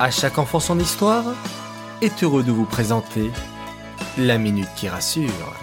[0.00, 1.24] À chaque enfant son histoire
[2.02, 3.32] est heureux de vous présenter
[4.16, 5.56] la minute qui rassure.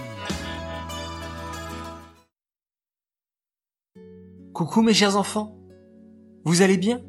[4.52, 5.58] Coucou mes chers enfants,
[6.44, 7.00] vous allez bien?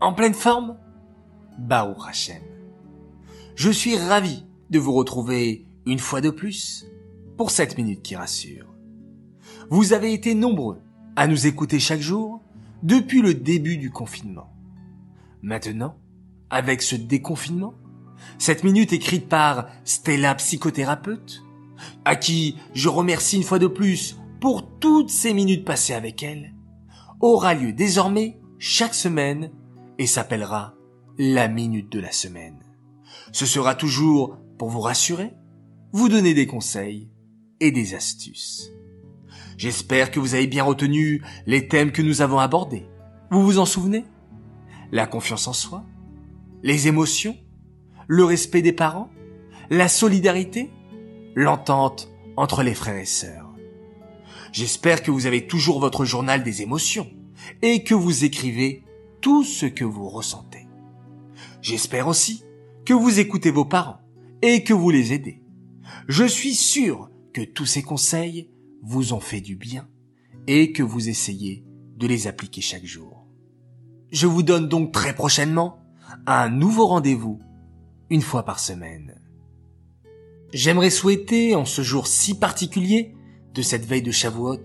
[0.00, 0.78] En pleine forme?
[1.58, 2.42] Baruch Hashem.
[3.56, 6.86] Je suis ravi de vous retrouver une fois de plus
[7.36, 8.72] pour cette minute qui rassure.
[9.68, 10.80] Vous avez été nombreux
[11.16, 12.40] à nous écouter chaque jour
[12.84, 14.54] depuis le début du confinement.
[15.42, 15.96] Maintenant,
[16.52, 17.74] avec ce déconfinement
[18.38, 21.42] Cette minute écrite par Stella psychothérapeute,
[22.04, 26.54] à qui je remercie une fois de plus pour toutes ces minutes passées avec elle,
[27.20, 29.50] aura lieu désormais chaque semaine
[29.98, 30.74] et s'appellera
[31.18, 32.58] la minute de la semaine.
[33.32, 35.34] Ce sera toujours pour vous rassurer,
[35.92, 37.10] vous donner des conseils
[37.60, 38.72] et des astuces.
[39.56, 42.86] J'espère que vous avez bien retenu les thèmes que nous avons abordés.
[43.30, 44.04] Vous vous en souvenez?
[44.90, 45.84] La confiance en soi,
[46.62, 47.36] les émotions,
[48.06, 49.10] le respect des parents,
[49.70, 50.70] la solidarité,
[51.34, 53.50] l'entente entre les frères et sœurs.
[54.52, 57.10] J'espère que vous avez toujours votre journal des émotions
[57.62, 58.84] et que vous écrivez
[59.20, 60.66] tout ce que vous ressentez.
[61.62, 62.44] J'espère aussi
[62.84, 64.00] que vous écoutez vos parents
[64.42, 65.42] et que vous les aidez.
[66.08, 68.50] Je suis sûr que tous ces conseils
[68.82, 69.88] vous ont fait du bien
[70.46, 71.64] et que vous essayez
[71.96, 73.26] de les appliquer chaque jour.
[74.10, 75.81] Je vous donne donc très prochainement
[76.26, 77.40] un nouveau rendez-vous
[78.10, 79.20] une fois par semaine.
[80.52, 83.14] J'aimerais souhaiter, en ce jour si particulier
[83.54, 84.64] de cette veille de Shavuot,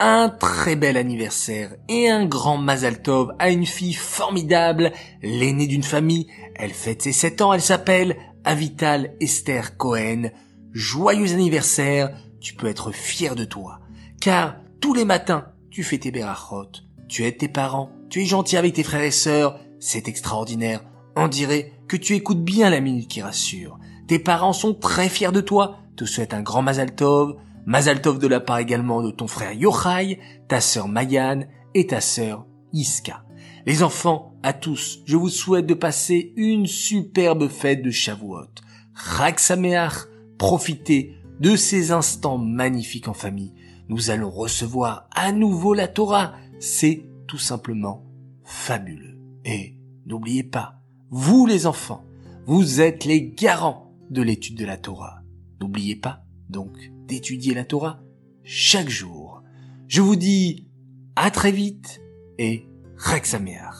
[0.00, 5.82] un très bel anniversaire et un grand Mazal Tov à une fille formidable, l'aînée d'une
[5.82, 6.28] famille.
[6.54, 10.30] Elle fête ses 7 ans, elle s'appelle Avital Esther Cohen.
[10.72, 12.10] Joyeux anniversaire,
[12.40, 13.80] tu peux être fier de toi.
[14.20, 16.70] Car tous les matins, tu fais tes berachot,
[17.08, 20.82] tu aides tes parents, tu es gentil avec tes frères et sœurs, c'est extraordinaire.
[21.16, 23.78] On dirait que tu écoutes bien la minute qui rassure.
[24.06, 28.18] Tes parents sont très fiers de toi, te souhaitent un grand Mazal Tov, Mazal Tov
[28.18, 31.40] de la part également de ton frère Yochai, ta sœur Mayan
[31.74, 33.24] et ta sœur Iska.
[33.66, 38.46] Les enfants, à tous, je vous souhaite de passer une superbe fête de Shavuot.
[38.94, 40.06] Chag Sameach,
[40.38, 43.54] profitez de ces instants magnifiques en famille.
[43.88, 46.32] Nous allons recevoir à nouveau la Torah.
[46.60, 48.04] C'est tout simplement
[48.44, 49.17] fabuleux.
[49.50, 52.04] Et n'oubliez pas, vous les enfants,
[52.44, 55.22] vous êtes les garants de l'étude de la Torah.
[55.58, 58.02] N'oubliez pas, donc, d'étudier la Torah
[58.44, 59.42] chaque jour.
[59.86, 60.68] Je vous dis
[61.16, 62.02] à très vite
[62.38, 63.77] et Rexameach.